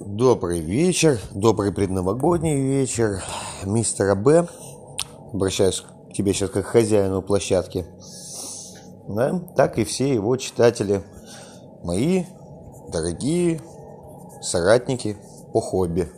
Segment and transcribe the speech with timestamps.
[0.00, 3.20] Добрый вечер, добрый предновогодний вечер,
[3.64, 4.46] мистер Б.
[5.32, 7.84] Обращаюсь к тебе сейчас как к хозяину площадки.
[9.08, 9.40] Да?
[9.56, 11.02] Так и все его читатели,
[11.82, 12.26] мои
[12.92, 13.60] дорогие
[14.40, 15.16] соратники
[15.52, 16.08] по хобби.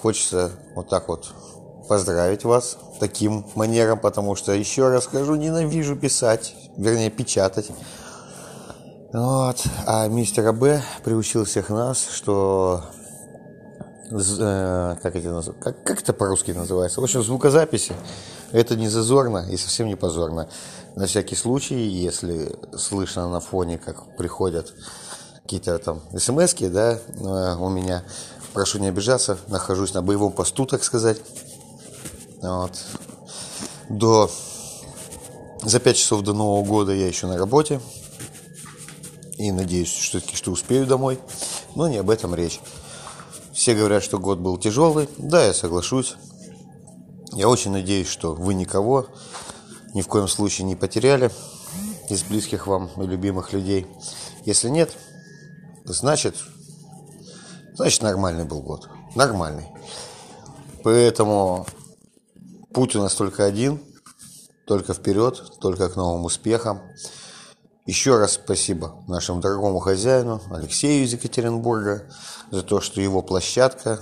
[0.00, 1.34] Хочется вот так вот
[1.88, 7.72] поздравить вас таким манером, потому что, еще раз скажу, ненавижу писать, вернее печатать.
[9.12, 9.56] Вот.
[9.86, 12.84] А мистер Б приучил всех нас, что
[14.10, 17.00] э, как, это, как, как это по-русски называется?
[17.00, 17.92] В общем, звукозаписи
[18.52, 20.48] это не зазорно и совсем не позорно.
[20.94, 24.72] На всякий случай, если слышно на фоне, как приходят
[25.42, 28.04] какие-то там смс да, э, у меня,
[28.52, 31.20] прошу не обижаться, нахожусь на боевом посту, так сказать.
[32.40, 32.78] Вот.
[33.88, 34.30] До...
[35.62, 37.80] За пять часов до Нового года я еще на работе
[39.40, 41.18] и надеюсь, что, что успею домой.
[41.74, 42.60] Но не об этом речь.
[43.54, 45.08] Все говорят, что год был тяжелый.
[45.16, 46.16] Да, я соглашусь.
[47.32, 49.06] Я очень надеюсь, что вы никого
[49.94, 51.30] ни в коем случае не потеряли
[52.10, 53.86] из близких вам и любимых людей.
[54.44, 54.92] Если нет,
[55.84, 56.36] значит,
[57.74, 58.90] значит нормальный был год.
[59.14, 59.68] Нормальный.
[60.84, 61.66] Поэтому
[62.74, 63.80] путь у нас только один,
[64.66, 66.82] только вперед, только к новым успехам.
[67.90, 72.04] Еще раз спасибо нашему дорогому хозяину Алексею из Екатеринбурга
[72.52, 74.00] за то, что его площадка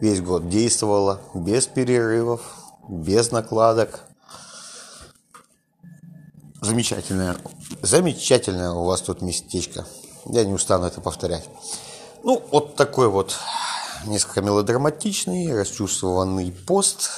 [0.00, 2.40] весь год действовала без перерывов,
[2.88, 4.00] без накладок.
[6.62, 7.36] Замечательное,
[7.82, 9.84] замечательное у вас тут местечко.
[10.24, 11.46] Я не устану это повторять.
[12.22, 13.36] Ну, вот такой вот
[14.06, 17.10] несколько мелодраматичный, расчувствованный пост.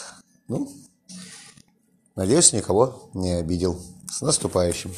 [0.49, 0.69] Ну,
[2.17, 3.81] надеюсь, никого не обидел.
[4.11, 4.93] С наступающим!